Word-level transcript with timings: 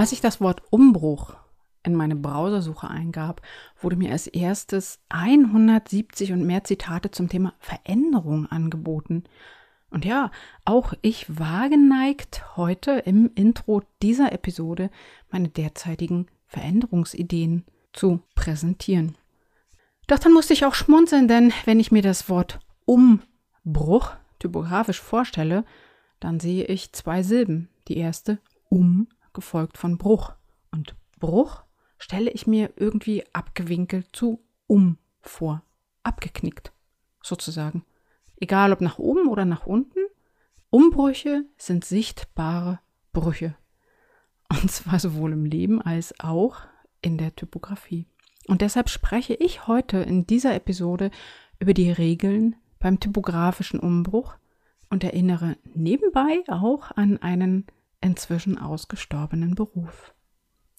Als 0.00 0.12
ich 0.12 0.22
das 0.22 0.40
Wort 0.40 0.62
Umbruch 0.70 1.34
in 1.82 1.94
meine 1.94 2.16
Browsersuche 2.16 2.88
eingab, 2.88 3.42
wurde 3.82 3.96
mir 3.96 4.12
als 4.12 4.28
erstes 4.28 4.98
170 5.10 6.32
und 6.32 6.46
mehr 6.46 6.64
Zitate 6.64 7.10
zum 7.10 7.28
Thema 7.28 7.52
Veränderung 7.58 8.46
angeboten. 8.46 9.24
Und 9.90 10.06
ja, 10.06 10.30
auch 10.64 10.94
ich 11.02 11.38
war 11.38 11.68
geneigt, 11.68 12.56
heute 12.56 12.92
im 12.92 13.30
Intro 13.34 13.82
dieser 14.00 14.32
Episode 14.32 14.88
meine 15.30 15.50
derzeitigen 15.50 16.28
Veränderungsideen 16.46 17.66
zu 17.92 18.22
präsentieren. 18.34 19.18
Doch 20.06 20.18
dann 20.18 20.32
musste 20.32 20.54
ich 20.54 20.64
auch 20.64 20.74
schmunzeln, 20.74 21.28
denn 21.28 21.52
wenn 21.66 21.78
ich 21.78 21.92
mir 21.92 22.00
das 22.00 22.30
Wort 22.30 22.58
Umbruch 22.86 24.12
typografisch 24.38 25.02
vorstelle, 25.02 25.66
dann 26.20 26.40
sehe 26.40 26.64
ich 26.64 26.94
zwei 26.94 27.22
Silben. 27.22 27.68
Die 27.88 27.98
erste 27.98 28.38
um, 28.70 29.06
gefolgt 29.40 29.78
von 29.78 29.96
Bruch. 29.96 30.34
Und 30.70 30.94
Bruch 31.18 31.62
stelle 31.98 32.30
ich 32.30 32.46
mir 32.46 32.72
irgendwie 32.76 33.24
abgewinkelt 33.32 34.08
zu 34.12 34.40
um 34.66 34.98
vor. 35.22 35.62
Abgeknickt, 36.02 36.72
sozusagen. 37.22 37.84
Egal 38.36 38.72
ob 38.72 38.80
nach 38.80 38.98
oben 38.98 39.28
oder 39.28 39.44
nach 39.44 39.66
unten, 39.66 39.98
Umbrüche 40.68 41.44
sind 41.56 41.84
sichtbare 41.84 42.80
Brüche. 43.12 43.56
Und 44.48 44.70
zwar 44.70 45.00
sowohl 45.00 45.32
im 45.32 45.44
Leben 45.44 45.80
als 45.80 46.14
auch 46.20 46.60
in 47.00 47.16
der 47.16 47.34
Typografie. 47.34 48.06
Und 48.46 48.60
deshalb 48.60 48.90
spreche 48.90 49.34
ich 49.34 49.66
heute 49.66 49.98
in 49.98 50.26
dieser 50.26 50.54
Episode 50.54 51.10
über 51.58 51.74
die 51.74 51.90
Regeln 51.90 52.56
beim 52.78 53.00
typografischen 53.00 53.80
Umbruch 53.80 54.34
und 54.90 55.04
erinnere 55.04 55.56
nebenbei 55.74 56.42
auch 56.48 56.90
an 56.96 57.18
einen 57.18 57.66
inzwischen 58.00 58.58
ausgestorbenen 58.58 59.54
Beruf. 59.54 60.14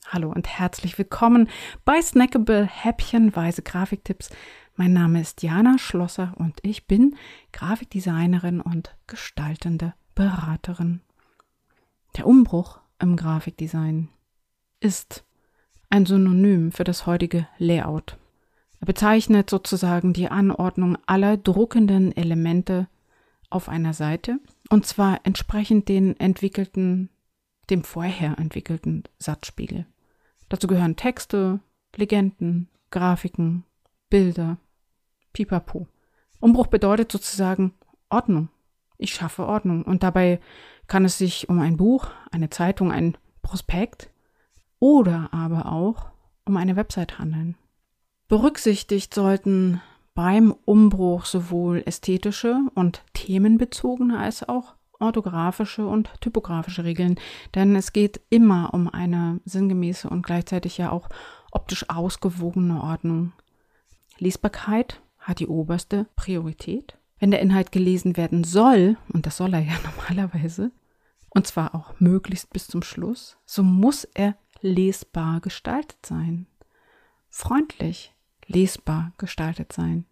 Hallo 0.07 0.31
und 0.31 0.47
herzlich 0.47 0.97
willkommen 0.97 1.49
bei 1.85 2.01
Snackable 2.01 2.65
Häppchenweise 2.65 3.61
Grafiktipps. 3.61 4.29
Mein 4.75 4.93
Name 4.93 5.21
ist 5.21 5.43
Jana 5.43 5.77
Schlosser 5.77 6.33
und 6.37 6.59
ich 6.63 6.87
bin 6.87 7.15
Grafikdesignerin 7.51 8.61
und 8.61 8.95
gestaltende 9.07 9.93
Beraterin. 10.15 11.01
Der 12.17 12.25
Umbruch 12.25 12.79
im 12.99 13.15
Grafikdesign 13.15 14.09
ist 14.79 15.23
ein 15.89 16.05
Synonym 16.05 16.71
für 16.71 16.83
das 16.83 17.05
heutige 17.05 17.47
Layout. 17.57 18.17
Er 18.79 18.87
bezeichnet 18.87 19.49
sozusagen 19.49 20.13
die 20.13 20.29
Anordnung 20.29 20.97
aller 21.05 21.37
druckenden 21.37 22.15
Elemente 22.15 22.87
auf 23.49 23.69
einer 23.69 23.93
Seite 23.93 24.39
und 24.71 24.85
zwar 24.85 25.19
entsprechend 25.25 25.89
den 25.89 26.17
entwickelten, 26.17 27.09
dem 27.69 27.83
vorher 27.83 28.39
entwickelten 28.39 29.03
Satzspiegel. 29.19 29.85
Dazu 30.47 30.65
gehören 30.65 30.95
Texte, 30.95 31.59
Legenden, 31.97 32.69
Grafiken, 32.89 33.65
Bilder, 34.09 34.57
Pipapo. 35.33 35.87
Umbruch 36.39 36.67
bedeutet 36.67 37.11
sozusagen 37.11 37.73
Ordnung. 38.09 38.47
Ich 38.97 39.13
schaffe 39.13 39.45
Ordnung 39.45 39.83
und 39.83 40.03
dabei 40.03 40.39
kann 40.87 41.03
es 41.03 41.17
sich 41.17 41.49
um 41.49 41.59
ein 41.59 41.75
Buch, 41.75 42.09
eine 42.31 42.49
Zeitung, 42.49 42.93
ein 42.93 43.17
Prospekt 43.41 44.09
oder 44.79 45.33
aber 45.33 45.65
auch 45.65 46.11
um 46.45 46.55
eine 46.55 46.77
Website 46.77 47.19
handeln. 47.19 47.57
Berücksichtigt 48.29 49.13
sollten 49.13 49.81
beim 50.21 50.53
Umbruch 50.65 51.25
sowohl 51.25 51.81
ästhetische 51.83 52.59
und 52.75 53.03
themenbezogene 53.13 54.19
als 54.19 54.47
auch 54.47 54.75
orthografische 54.99 55.87
und 55.87 56.11
typografische 56.21 56.83
Regeln, 56.83 57.19
denn 57.55 57.75
es 57.75 57.91
geht 57.91 58.21
immer 58.29 58.71
um 58.75 58.87
eine 58.87 59.39
sinngemäße 59.45 60.07
und 60.07 60.23
gleichzeitig 60.23 60.77
ja 60.77 60.91
auch 60.91 61.09
optisch 61.51 61.89
ausgewogene 61.89 62.83
Ordnung. 62.83 63.33
Lesbarkeit 64.19 65.01
hat 65.17 65.39
die 65.39 65.47
oberste 65.47 66.05
Priorität. 66.15 66.99
Wenn 67.17 67.31
der 67.31 67.41
Inhalt 67.41 67.71
gelesen 67.71 68.15
werden 68.15 68.43
soll, 68.43 68.97
und 69.11 69.25
das 69.25 69.37
soll 69.37 69.55
er 69.55 69.61
ja 69.61 69.73
normalerweise, 69.83 70.69
und 71.31 71.47
zwar 71.47 71.73
auch 71.73 71.99
möglichst 71.99 72.53
bis 72.53 72.67
zum 72.67 72.83
Schluss, 72.83 73.37
so 73.47 73.63
muss 73.63 74.03
er 74.03 74.35
lesbar 74.61 75.39
gestaltet 75.41 76.05
sein. 76.05 76.45
Freundlich 77.27 78.13
lesbar 78.45 79.13
gestaltet 79.17 79.73
sein. 79.73 80.05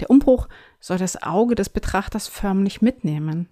Der 0.00 0.10
Umbruch 0.10 0.48
soll 0.80 0.98
das 0.98 1.22
Auge 1.22 1.54
des 1.54 1.68
Betrachters 1.68 2.28
förmlich 2.28 2.82
mitnehmen. 2.82 3.48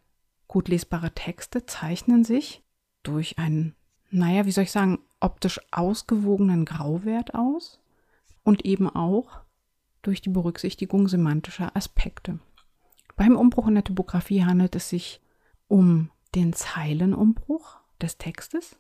Gut 0.49 0.69
lesbare 0.69 1.13
Texte 1.13 1.67
zeichnen 1.67 2.25
sich 2.25 2.63
durch 3.03 3.39
einen, 3.39 3.75
naja, 4.11 4.47
wie 4.47 4.53
soll 4.53 4.65
ich 4.65 4.73
sagen, 4.73 4.99
optisch 5.21 5.61
ausgewogenen 5.71 6.65
Grauwert 6.65 7.35
aus 7.35 7.81
und 8.43 8.65
eben 8.65 8.89
auch 8.89 9.41
durch 10.03 10.21
die 10.21 10.31
Berücksichtigung 10.31 11.09
semantischer 11.09 11.75
Aspekte. 11.75 12.39
Beim 13.17 13.37
Umbruch 13.37 13.69
in 13.69 13.75
der 13.75 13.85
Typografie 13.85 14.45
handelt 14.45 14.77
es 14.77 14.89
sich 14.89 15.21
um 15.69 16.11
den 16.35 16.53
Zeilenumbruch 16.53 17.79
des 18.01 18.19
Textes, 18.19 18.77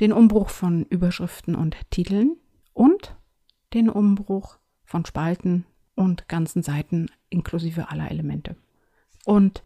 den 0.00 0.12
Umbruch 0.12 0.48
von 0.48 0.84
Überschriften 0.84 1.54
und 1.54 1.76
Titeln 1.90 2.36
und 2.72 3.16
den 3.74 3.88
Umbruch 3.88 4.58
von 4.84 5.04
Spalten 5.04 5.66
und 5.96 6.28
ganzen 6.28 6.62
Seiten 6.62 7.10
inklusive 7.28 7.88
aller 7.88 8.10
Elemente. 8.10 8.54
Und 9.24 9.64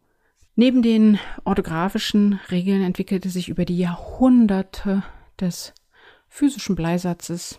neben 0.56 0.80
den 0.80 1.18
orthografischen 1.44 2.40
Regeln 2.50 2.82
entwickelte 2.82 3.28
sich 3.28 3.50
über 3.50 3.66
die 3.66 3.76
Jahrhunderte 3.76 5.02
des 5.38 5.74
physischen 6.28 6.76
Bleisatzes 6.76 7.58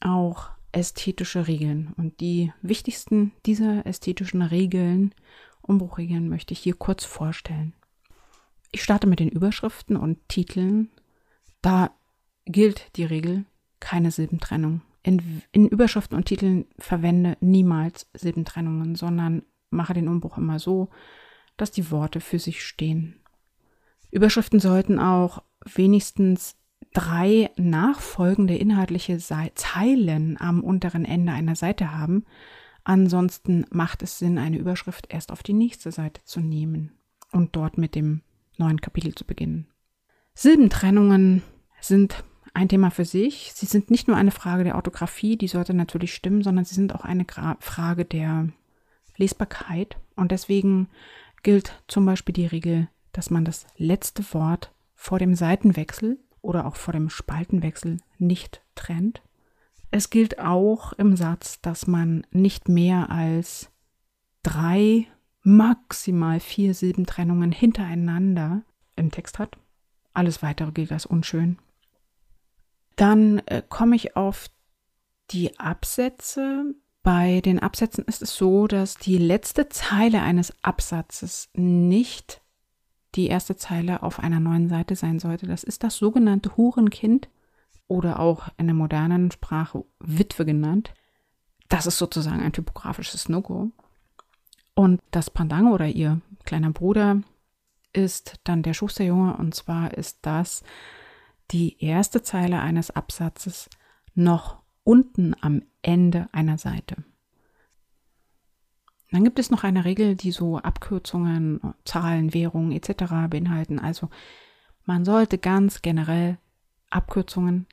auch 0.00 0.50
ästhetische 0.72 1.46
Regeln. 1.46 1.94
Und 1.96 2.20
die 2.20 2.52
wichtigsten 2.60 3.32
dieser 3.46 3.86
ästhetischen 3.86 4.42
Regeln, 4.42 5.14
Umbruchregeln, 5.62 6.28
möchte 6.28 6.52
ich 6.52 6.60
hier 6.60 6.74
kurz 6.74 7.04
vorstellen. 7.04 7.72
Ich 8.70 8.82
starte 8.82 9.06
mit 9.06 9.20
den 9.20 9.30
Überschriften 9.30 9.96
und 9.96 10.28
Titeln. 10.28 10.90
Da 11.62 11.90
gilt 12.44 12.96
die 12.96 13.04
Regel 13.04 13.44
keine 13.80 14.10
Silbentrennung. 14.10 14.82
In, 15.08 15.42
in 15.52 15.68
Überschriften 15.68 16.18
und 16.18 16.26
Titeln 16.26 16.66
verwende 16.78 17.38
niemals 17.40 18.10
Silbentrennungen, 18.12 18.94
sondern 18.94 19.42
mache 19.70 19.94
den 19.94 20.06
Umbruch 20.06 20.36
immer 20.36 20.58
so, 20.58 20.90
dass 21.56 21.70
die 21.70 21.90
Worte 21.90 22.20
für 22.20 22.38
sich 22.38 22.62
stehen. 22.62 23.18
Überschriften 24.10 24.60
sollten 24.60 24.98
auch 24.98 25.42
wenigstens 25.64 26.56
drei 26.92 27.50
nachfolgende 27.56 28.56
inhaltliche 28.56 29.16
Zeilen 29.16 30.38
am 30.38 30.62
unteren 30.62 31.06
Ende 31.06 31.32
einer 31.32 31.56
Seite 31.56 31.96
haben. 31.96 32.26
Ansonsten 32.84 33.64
macht 33.70 34.02
es 34.02 34.18
Sinn, 34.18 34.36
eine 34.36 34.58
Überschrift 34.58 35.06
erst 35.08 35.32
auf 35.32 35.42
die 35.42 35.54
nächste 35.54 35.90
Seite 35.90 36.20
zu 36.24 36.40
nehmen 36.40 36.92
und 37.32 37.56
dort 37.56 37.78
mit 37.78 37.94
dem 37.94 38.20
neuen 38.58 38.82
Kapitel 38.82 39.14
zu 39.14 39.24
beginnen. 39.24 39.68
Silbentrennungen 40.34 41.42
sind 41.80 42.24
ein 42.54 42.68
Thema 42.68 42.90
für 42.90 43.04
sich. 43.04 43.52
Sie 43.54 43.66
sind 43.66 43.90
nicht 43.90 44.08
nur 44.08 44.16
eine 44.16 44.30
Frage 44.30 44.64
der 44.64 44.76
Orthographie, 44.76 45.36
die 45.36 45.48
sollte 45.48 45.74
natürlich 45.74 46.14
stimmen, 46.14 46.42
sondern 46.42 46.64
sie 46.64 46.74
sind 46.74 46.94
auch 46.94 47.04
eine 47.04 47.24
Gra 47.24 47.56
Frage 47.60 48.04
der 48.04 48.48
Lesbarkeit. 49.16 49.96
Und 50.16 50.32
deswegen 50.32 50.88
gilt 51.42 51.82
zum 51.88 52.06
Beispiel 52.06 52.32
die 52.32 52.46
Regel, 52.46 52.88
dass 53.12 53.30
man 53.30 53.44
das 53.44 53.66
letzte 53.76 54.22
Wort 54.34 54.72
vor 54.94 55.18
dem 55.18 55.34
Seitenwechsel 55.34 56.18
oder 56.42 56.66
auch 56.66 56.76
vor 56.76 56.92
dem 56.92 57.10
Spaltenwechsel 57.10 57.98
nicht 58.18 58.62
trennt. 58.74 59.22
Es 59.90 60.10
gilt 60.10 60.38
auch 60.38 60.92
im 60.94 61.16
Satz, 61.16 61.60
dass 61.60 61.86
man 61.86 62.26
nicht 62.30 62.68
mehr 62.68 63.10
als 63.10 63.70
drei, 64.42 65.06
maximal 65.42 66.40
vier 66.40 66.74
Silbentrennungen 66.74 67.52
hintereinander 67.52 68.62
im 68.96 69.10
Text 69.10 69.38
hat. 69.38 69.56
Alles 70.12 70.42
weitere 70.42 70.72
gilt 70.72 70.92
als 70.92 71.06
unschön. 71.06 71.58
Dann 72.98 73.38
äh, 73.46 73.62
komme 73.66 73.94
ich 73.94 74.16
auf 74.16 74.50
die 75.30 75.58
Absätze. 75.60 76.74
Bei 77.04 77.40
den 77.40 77.60
Absätzen 77.60 78.04
ist 78.04 78.22
es 78.22 78.34
so, 78.34 78.66
dass 78.66 78.96
die 78.96 79.18
letzte 79.18 79.68
Zeile 79.68 80.20
eines 80.20 80.52
Absatzes 80.62 81.48
nicht 81.54 82.42
die 83.14 83.28
erste 83.28 83.56
Zeile 83.56 84.02
auf 84.02 84.18
einer 84.18 84.40
neuen 84.40 84.68
Seite 84.68 84.96
sein 84.96 85.20
sollte. 85.20 85.46
Das 85.46 85.62
ist 85.62 85.84
das 85.84 85.96
sogenannte 85.96 86.56
Hurenkind 86.56 87.28
oder 87.86 88.18
auch 88.18 88.48
in 88.58 88.66
der 88.66 88.74
modernen 88.74 89.30
Sprache 89.30 89.84
Witwe 90.00 90.44
genannt. 90.44 90.92
Das 91.68 91.86
ist 91.86 91.98
sozusagen 91.98 92.42
ein 92.42 92.52
typografisches 92.52 93.28
No-Go. 93.28 93.70
Und 94.74 95.00
das 95.12 95.30
Pendant 95.30 95.70
oder 95.70 95.86
ihr 95.86 96.20
kleiner 96.44 96.70
Bruder 96.72 97.22
ist 97.92 98.40
dann 98.42 98.64
der 98.64 98.74
Schusterjunge 98.74 99.36
und 99.36 99.54
zwar 99.54 99.94
ist 99.94 100.18
das 100.22 100.64
die 101.50 101.82
erste 101.82 102.22
Zeile 102.22 102.60
eines 102.60 102.90
Absatzes 102.90 103.70
noch 104.14 104.62
unten 104.84 105.34
am 105.40 105.62
Ende 105.82 106.28
einer 106.32 106.58
Seite. 106.58 106.96
Dann 109.10 109.24
gibt 109.24 109.38
es 109.38 109.50
noch 109.50 109.64
eine 109.64 109.84
Regel, 109.84 110.16
die 110.16 110.32
so 110.32 110.58
Abkürzungen, 110.58 111.60
Zahlen, 111.84 112.34
Währungen 112.34 112.72
etc. 112.72 113.04
beinhalten. 113.30 113.78
Also 113.78 114.10
man 114.84 115.04
sollte 115.04 115.38
ganz 115.38 115.80
generell 115.80 116.38
Abkürzungen, 116.90 117.66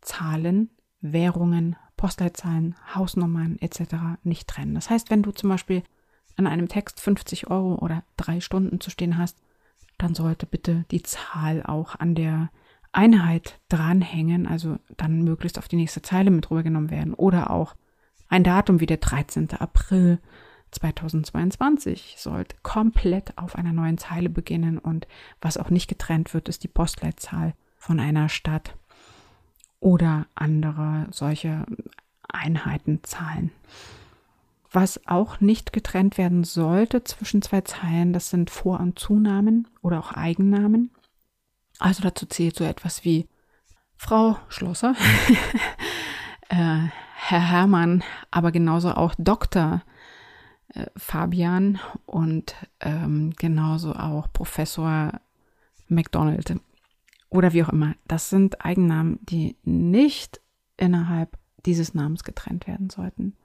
Zahlen, 0.00 0.70
Währungen, 1.00 1.76
Postleitzahlen, 1.96 2.74
Hausnummern 2.94 3.58
etc. 3.60 3.94
nicht 4.24 4.48
trennen. 4.48 4.74
Das 4.74 4.90
heißt, 4.90 5.10
wenn 5.10 5.22
du 5.22 5.30
zum 5.32 5.50
Beispiel 5.50 5.82
an 6.36 6.46
einem 6.46 6.68
Text 6.68 7.00
50 7.00 7.50
Euro 7.50 7.76
oder 7.76 8.02
drei 8.16 8.40
Stunden 8.40 8.80
zu 8.80 8.90
stehen 8.90 9.18
hast, 9.18 9.38
dann 9.98 10.14
sollte 10.14 10.46
bitte 10.46 10.86
die 10.90 11.02
Zahl 11.02 11.62
auch 11.62 11.94
an 11.96 12.14
der 12.14 12.50
Einheit 12.92 13.60
dranhängen, 13.68 14.46
also 14.46 14.78
dann 14.96 15.22
möglichst 15.22 15.58
auf 15.58 15.68
die 15.68 15.76
nächste 15.76 16.02
Zeile 16.02 16.30
mit 16.30 16.50
rübergenommen 16.50 16.90
werden 16.90 17.14
oder 17.14 17.50
auch 17.50 17.74
ein 18.28 18.44
Datum 18.44 18.80
wie 18.80 18.86
der 18.86 18.98
13. 18.98 19.50
April 19.58 20.18
2022 20.70 22.14
sollte 22.16 22.56
komplett 22.62 23.36
auf 23.36 23.56
einer 23.56 23.72
neuen 23.72 23.98
Zeile 23.98 24.28
beginnen 24.28 24.78
und 24.78 25.08
was 25.40 25.56
auch 25.56 25.70
nicht 25.70 25.88
getrennt 25.88 26.32
wird, 26.32 26.48
ist 26.48 26.62
die 26.62 26.68
Postleitzahl 26.68 27.54
von 27.76 27.98
einer 27.98 28.28
Stadt 28.28 28.74
oder 29.80 30.26
andere 30.34 31.06
solche 31.10 31.66
Einheitenzahlen. 32.28 33.50
Was 34.70 35.08
auch 35.08 35.40
nicht 35.40 35.72
getrennt 35.72 36.16
werden 36.16 36.44
sollte 36.44 37.02
zwischen 37.02 37.42
zwei 37.42 37.62
Zeilen, 37.62 38.12
das 38.12 38.30
sind 38.30 38.50
Vor- 38.50 38.78
und 38.78 38.98
Zunamen 38.98 39.66
oder 39.82 39.98
auch 39.98 40.12
Eigennamen. 40.12 40.90
Also 41.80 42.02
dazu 42.02 42.26
zählt 42.26 42.54
so 42.54 42.64
etwas 42.64 43.04
wie 43.04 43.26
Frau 43.96 44.38
Schlosser, 44.48 44.94
äh, 46.48 46.88
Herr 47.16 47.50
Hermann, 47.50 48.04
aber 48.30 48.52
genauso 48.52 48.92
auch 48.92 49.14
Dr. 49.18 49.82
Äh, 50.74 50.86
Fabian 50.96 51.80
und 52.06 52.54
ähm, 52.80 53.32
genauso 53.36 53.94
auch 53.94 54.32
Professor 54.32 55.20
McDonald 55.88 56.54
oder 57.28 57.52
wie 57.52 57.64
auch 57.64 57.70
immer. 57.70 57.94
Das 58.06 58.30
sind 58.30 58.64
Eigennamen, 58.64 59.18
die 59.22 59.56
nicht 59.64 60.40
innerhalb 60.76 61.36
dieses 61.66 61.94
Namens 61.94 62.24
getrennt 62.24 62.66
werden 62.66 62.90
sollten. 62.90 63.36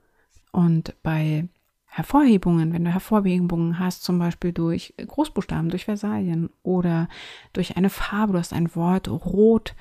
Und 0.52 0.94
bei 1.02 1.48
Hervorhebungen, 1.96 2.74
wenn 2.74 2.84
du 2.84 2.92
Hervorhebungen 2.92 3.78
hast, 3.78 4.04
zum 4.04 4.18
Beispiel 4.18 4.52
durch 4.52 4.92
Großbuchstaben, 4.98 5.70
durch 5.70 5.86
Versalien 5.86 6.50
oder 6.62 7.08
durch 7.54 7.78
eine 7.78 7.88
Farbe, 7.88 8.34
du 8.34 8.38
hast 8.38 8.52
ein 8.52 8.74
Wort 8.76 9.08
rot 9.08 9.74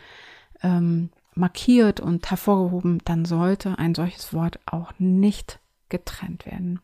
ähm, 0.64 1.10
markiert 1.34 2.00
und 2.00 2.30
hervorgehoben, 2.30 3.02
dann 3.04 3.26
sollte 3.26 3.78
ein 3.80 3.94
solches 3.96 4.34
Wort 4.34 4.60
auch 4.66 4.94
nicht 4.98 5.60
getrennt 5.90 6.46
werden. 6.46 6.80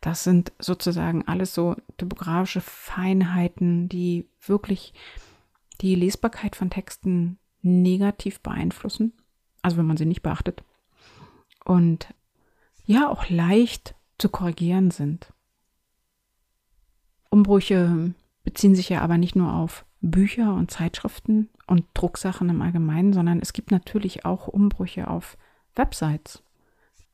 Das 0.00 0.22
sind 0.22 0.52
sozusagen 0.60 1.26
alles 1.26 1.52
so 1.52 1.74
typografische 1.96 2.60
Feinheiten, 2.60 3.88
die 3.88 4.28
wirklich 4.40 4.94
die 5.80 5.96
Lesbarkeit 5.96 6.54
von 6.54 6.70
Texten 6.70 7.40
negativ 7.62 8.38
beeinflussen. 8.38 9.14
Also 9.62 9.78
wenn 9.78 9.86
man 9.86 9.96
sie 9.96 10.06
nicht 10.06 10.22
beachtet. 10.22 10.62
Und 11.64 12.14
ja, 12.86 13.08
auch 13.08 13.28
leicht 13.28 13.96
zu 14.18 14.28
korrigieren 14.28 14.90
sind. 14.90 15.32
Umbrüche 17.30 18.14
beziehen 18.44 18.74
sich 18.74 18.88
ja 18.88 19.00
aber 19.00 19.18
nicht 19.18 19.36
nur 19.36 19.54
auf 19.54 19.84
Bücher 20.00 20.54
und 20.54 20.70
Zeitschriften 20.70 21.48
und 21.66 21.84
Drucksachen 21.94 22.48
im 22.48 22.62
Allgemeinen, 22.62 23.12
sondern 23.12 23.40
es 23.40 23.52
gibt 23.52 23.70
natürlich 23.70 24.24
auch 24.24 24.48
Umbrüche 24.48 25.08
auf 25.08 25.36
Websites. 25.74 26.42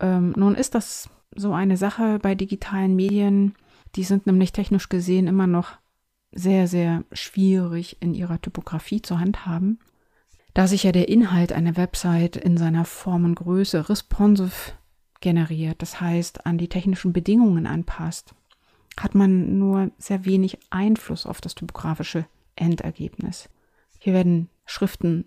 Ähm, 0.00 0.34
nun 0.36 0.54
ist 0.54 0.74
das 0.74 1.10
so 1.34 1.52
eine 1.52 1.76
Sache 1.76 2.18
bei 2.20 2.34
digitalen 2.34 2.94
Medien, 2.94 3.54
die 3.96 4.04
sind 4.04 4.26
nämlich 4.26 4.52
technisch 4.52 4.88
gesehen 4.88 5.26
immer 5.26 5.46
noch 5.46 5.78
sehr, 6.32 6.66
sehr 6.66 7.04
schwierig 7.12 7.98
in 8.00 8.14
ihrer 8.14 8.40
Typografie 8.40 9.02
zu 9.02 9.20
handhaben, 9.20 9.78
da 10.52 10.66
sich 10.66 10.82
ja 10.82 10.92
der 10.92 11.08
Inhalt 11.08 11.52
einer 11.52 11.76
Website 11.76 12.36
in 12.36 12.56
seiner 12.56 12.84
Form 12.84 13.24
und 13.24 13.36
Größe 13.36 13.88
responsive 13.88 14.72
generiert, 15.20 15.82
das 15.82 16.00
heißt 16.00 16.46
an 16.46 16.58
die 16.58 16.68
technischen 16.68 17.12
Bedingungen 17.12 17.66
anpasst, 17.66 18.34
hat 18.98 19.14
man 19.14 19.58
nur 19.58 19.90
sehr 19.98 20.24
wenig 20.24 20.58
Einfluss 20.70 21.26
auf 21.26 21.40
das 21.40 21.54
typografische 21.54 22.26
Endergebnis. 22.56 23.48
Hier 23.98 24.12
werden 24.12 24.48
Schriften 24.66 25.26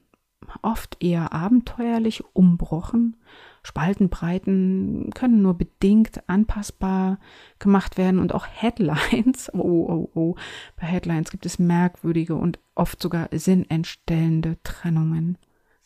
oft 0.61 1.03
eher 1.03 1.33
abenteuerlich 1.33 2.23
umbrochen. 2.33 3.17
Spaltenbreiten 3.63 5.09
können 5.13 5.41
nur 5.41 5.55
bedingt 5.55 6.29
anpassbar 6.29 7.19
gemacht 7.59 7.97
werden 7.97 8.19
und 8.19 8.33
auch 8.33 8.47
Headlines, 8.47 9.49
oh, 9.53 9.59
oh, 9.59 10.09
oh, 10.13 10.35
bei 10.79 10.87
Headlines 10.87 11.31
gibt 11.31 11.45
es 11.45 11.59
merkwürdige 11.59 12.35
und 12.35 12.59
oft 12.75 13.01
sogar 13.01 13.29
sinnentstellende 13.31 14.57
Trennungen. 14.63 15.37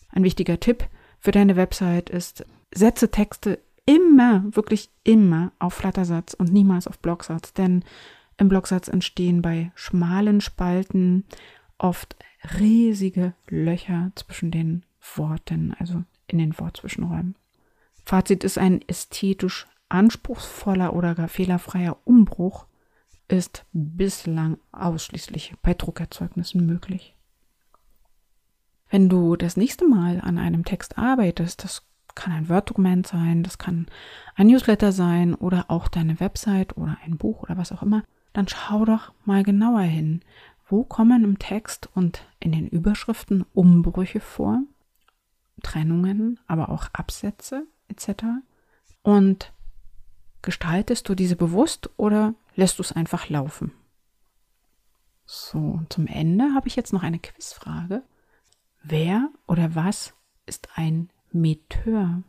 Ein 0.09 0.23
wichtiger 0.23 0.59
Tipp 0.59 0.87
für 1.19 1.31
deine 1.31 1.55
Website 1.55 2.09
ist, 2.09 2.45
setze 2.73 3.09
Texte 3.09 3.59
immer, 3.85 4.43
wirklich 4.55 4.89
immer 5.03 5.51
auf 5.59 5.73
Flattersatz 5.73 6.33
und 6.33 6.51
niemals 6.51 6.87
auf 6.87 6.99
Blocksatz, 6.99 7.53
denn 7.53 7.83
im 8.37 8.49
Blocksatz 8.49 8.87
entstehen 8.87 9.41
bei 9.41 9.71
schmalen 9.75 10.41
Spalten 10.41 11.25
oft 11.77 12.15
riesige 12.59 13.33
Löcher 13.47 14.11
zwischen 14.15 14.51
den 14.51 14.83
Worten, 15.15 15.75
also 15.77 16.03
in 16.27 16.37
den 16.37 16.57
Wortzwischenräumen. 16.57 17.35
Fazit 18.05 18.43
ist 18.43 18.57
ein 18.57 18.81
ästhetisch 18.87 19.67
anspruchsvoller 19.89 20.95
oder 20.95 21.15
gar 21.15 21.27
fehlerfreier 21.27 21.97
Umbruch 22.05 22.65
ist 23.27 23.65
bislang 23.71 24.57
ausschließlich 24.71 25.55
bei 25.61 25.73
Druckerzeugnissen 25.73 26.65
möglich. 26.65 27.15
Wenn 28.89 29.07
du 29.07 29.37
das 29.37 29.55
nächste 29.55 29.87
Mal 29.87 30.19
an 30.19 30.37
einem 30.37 30.65
Text 30.65 30.97
arbeitest, 30.97 31.63
das 31.63 31.83
kann 32.15 32.33
ein 32.33 32.49
Word-Dokument 32.49 33.07
sein, 33.07 33.43
das 33.43 33.57
kann 33.57 33.87
ein 34.35 34.47
Newsletter 34.47 34.91
sein 34.91 35.35
oder 35.35 35.65
auch 35.69 35.87
deine 35.87 36.19
Website 36.19 36.77
oder 36.77 36.97
ein 37.03 37.17
Buch 37.17 37.43
oder 37.43 37.57
was 37.57 37.71
auch 37.71 37.81
immer, 37.81 38.03
dann 38.33 38.47
schau 38.47 38.85
doch 38.85 39.13
mal 39.25 39.43
genauer 39.43 39.81
hin. 39.81 40.21
Wo 40.67 40.83
kommen 40.83 41.23
im 41.23 41.37
Text 41.37 41.89
und 41.95 42.25
in 42.39 42.51
den 42.51 42.67
Überschriften 42.67 43.45
Umbrüche 43.53 44.19
vor? 44.21 44.61
Trennungen, 45.61 46.39
aber 46.47 46.69
auch 46.69 46.87
Absätze 46.93 47.65
etc. 47.89 48.23
Und 49.03 49.51
gestaltest 50.41 51.09
du 51.09 51.15
diese 51.15 51.35
bewusst 51.35 51.89
oder 51.97 52.33
lässt 52.55 52.79
du 52.79 52.83
es 52.83 52.91
einfach 52.91 53.29
laufen? 53.29 53.73
So, 55.25 55.81
zum 55.89 56.07
Ende 56.07 56.53
habe 56.55 56.67
ich 56.67 56.75
jetzt 56.75 56.93
noch 56.93 57.03
eine 57.03 57.19
Quizfrage. 57.19 58.03
Wer 58.83 59.29
oder 59.47 59.75
was 59.75 60.13
ist 60.45 60.69
ein 60.75 61.09
Meteur. 61.31 62.23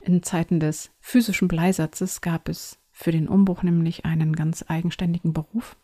In 0.00 0.22
Zeiten 0.22 0.60
des 0.60 0.90
physischen 1.00 1.48
Bleisatzes 1.48 2.20
gab 2.20 2.48
es 2.48 2.78
für 2.92 3.12
den 3.12 3.28
Umbruch 3.28 3.62
nämlich 3.62 4.04
einen 4.04 4.36
ganz 4.36 4.64
eigenständigen 4.68 5.32
Beruf, 5.32 5.76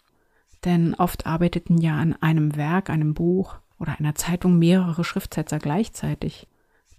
denn 0.65 0.95
oft 0.95 1.27
arbeiteten 1.27 1.79
ja 1.79 1.97
an 1.97 2.15
einem 2.21 2.57
Werk, 2.57 2.91
einem 2.91 3.15
Buch 3.15 3.57
oder 3.79 3.99
einer 3.99 4.15
Zeitung 4.15 4.59
mehrere 4.59 5.05
Schriftsetzer 5.05 5.59
gleichzeitig. 5.59 6.47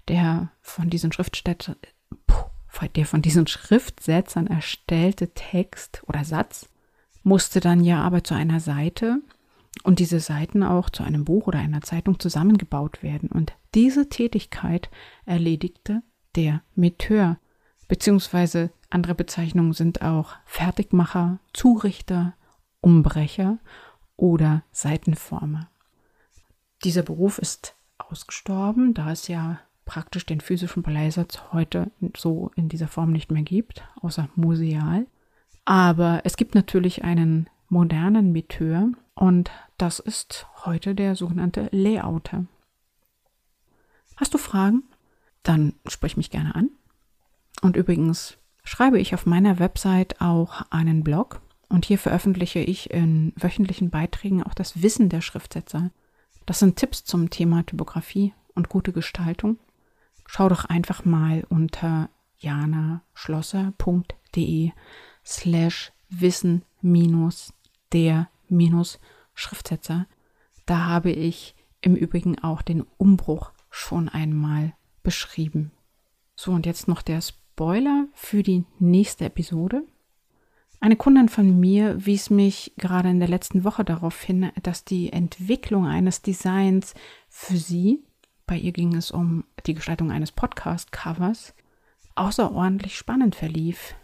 Der 0.08 0.51
von 0.62 0.89
diesen 0.89 1.12
Schriftstätten, 1.12 1.75
der 2.96 3.06
von 3.06 3.22
diesen 3.22 3.46
Schriftsetzern 3.46 4.48
erstellte 4.48 5.34
Text 5.34 6.03
oder 6.08 6.25
Satz 6.25 6.70
musste 7.24 7.60
dann 7.60 7.84
ja 7.84 8.01
aber 8.01 8.24
zu 8.24 8.34
einer 8.34 8.60
Seite 8.60 9.22
und 9.84 10.00
diese 10.00 10.20
Seiten 10.20 10.63
auch 10.63 10.89
zu 10.89 11.03
einem 11.03 11.24
Buch 11.24 11.48
oder 11.48 11.60
einer 11.60 11.82
Zeitung 11.82 12.20
zusammengebaut 12.20 13.03
werden. 13.03 13.30
Und 13.30 13.53
diese 13.74 14.10
Tätigkeit 14.10 14.90
erledigte 15.25 16.04
der 16.36 16.62
Metteur, 16.75 17.38
beziehungsweise 17.88 18.72
andere 18.90 19.16
Bezeichnungen 19.16 19.74
sind 19.74 20.01
auch 20.01 20.36
Fertigmacher, 20.46 21.40
Zurichter, 21.54 22.34
Umbrecher 22.82 23.60
oder 24.18 24.63
Seitenformer. 24.72 25.70
Dieser 26.84 27.04
Beruf 27.04 27.38
ist 27.38 27.75
ausgestorben, 27.98 28.94
da 28.94 29.12
es 29.12 29.28
ja 29.28 29.60
praktisch 29.86 30.25
den 30.25 30.42
physischen 30.42 30.84
Bleisatz 30.84 31.42
heute 31.51 31.92
so 32.18 32.51
in 32.56 32.70
dieser 32.70 32.88
Form 32.88 33.12
nicht 33.12 33.32
mehr 33.32 33.44
gibt, 33.44 33.84
außer 34.01 34.30
museal. 34.36 35.06
Aber 35.66 36.22
es 36.24 36.38
gibt 36.38 36.56
natürlich 36.56 37.04
einen 37.04 37.50
modernen 37.70 38.32
Metteur 38.32 38.90
und 39.16 39.51
das 39.78 40.00
ist 40.00 40.48
heute 40.66 40.96
der 40.96 41.16
sogenannte 41.16 41.70
Layouter. 41.72 42.46
Hast 44.22 44.34
du 44.36 44.38
Fragen? 44.38 44.84
Dann 45.42 45.74
sprich 45.88 46.16
mich 46.16 46.30
gerne 46.30 46.54
an. 46.54 46.70
Und 47.63 47.75
übrigens 47.75 48.38
schreibe 48.63 49.00
ich 49.00 49.16
auf 49.16 49.25
meiner 49.25 49.58
Website 49.58 50.22
auch 50.22 50.62
einen 50.70 51.04
Blog 51.04 51.42
und 51.70 51.86
hier 51.86 51.98
veröffentliche 51.98 52.60
ich 52.60 52.92
in 52.92 53.34
wöchentlichen 53.36 53.90
Beiträgen 53.90 54.44
auch 54.44 54.54
das 54.54 54.84
Wissen 54.84 55.10
der 55.10 55.22
Schriftsetzer. 55.22 55.90
Das 56.46 56.60
sind 56.60 56.75
Tipps 56.75 57.04
zum 57.04 57.32
Thema 57.32 57.66
Typografie 57.66 58.36
und 58.54 58.70
gute 58.70 58.94
Gestaltung. 58.94 59.58
Schau 60.28 60.50
doch 60.50 60.66
einfach 60.66 61.04
mal 61.04 61.44
unter 61.50 62.12
janaschlosser.de 62.38 64.72
slash 65.25 65.94
wissen 66.10 66.62
minus 66.82 67.56
der 67.92 68.30
minus 68.48 69.00
Schriftsetzer. 69.34 70.06
Da 70.68 70.86
habe 70.86 71.10
ich 71.10 71.56
im 71.82 71.96
Übrigen 71.96 72.38
auch 72.38 72.62
den 72.62 72.86
Umbruch 72.98 73.51
schon 73.72 74.08
einmal 74.08 74.74
beschrieben. 75.01 75.72
So, 76.36 76.51
und 76.51 76.68
jetzt 76.68 76.88
noch 76.88 77.01
der 77.01 77.22
Spoiler 77.22 78.08
für 78.13 78.44
die 78.44 78.66
nächste 78.78 79.25
Episode. 79.25 79.84
Eine 80.80 80.96
Kundin 80.96 81.30
von 81.30 81.60
mir 81.60 82.06
wies 82.06 82.30
mich 82.30 82.74
gerade 82.78 83.10
in 83.10 83.20
der 83.20 83.30
letzten 83.30 83.63
Woche 83.63 83.84
darauf 83.84 84.22
hin, 84.22 84.51
dass 84.62 84.84
die 84.84 85.13
Entwicklung 85.13 85.86
eines 85.86 86.22
Designs 86.22 86.96
für 87.30 87.58
sie, 87.58 88.04
bei 88.48 88.58
ihr 88.58 88.72
ging 88.72 88.96
es 88.96 89.12
um 89.12 89.46
die 89.66 89.75
Gestaltung 89.75 90.12
eines 90.12 90.32
Podcast-Covers, 90.32 91.54
außerordentlich 92.16 92.98
spannend 92.98 93.36
verlief. 93.36 93.96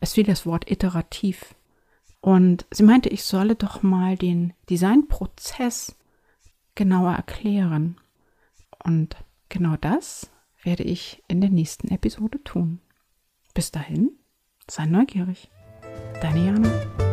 Es 0.00 0.14
fiel 0.14 0.24
das 0.24 0.46
Wort 0.46 0.70
iterativ. 0.70 1.54
Und 2.20 2.66
sie 2.72 2.82
meinte, 2.82 3.08
ich 3.08 3.22
solle 3.22 3.54
doch 3.54 3.82
mal 3.82 4.16
den 4.16 4.52
Designprozess 4.68 5.96
genauer 6.74 7.12
erklären. 7.12 7.98
Und 8.86 9.16
genau 9.48 9.76
das 9.76 10.30
werde 10.62 10.84
ich 10.84 11.22
in 11.26 11.40
der 11.40 11.50
nächsten 11.50 11.88
Episode 11.88 12.42
tun. 12.44 12.80
Bis 13.52 13.72
dahin, 13.72 14.12
sei 14.70 14.86
neugierig. 14.86 15.50
Deine 16.22 16.46
Jana. 16.46 17.05